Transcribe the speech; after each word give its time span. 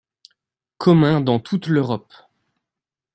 Commun 0.79 1.21
dans 1.21 1.37
toute 1.39 1.67
l'Europe. 1.67 2.11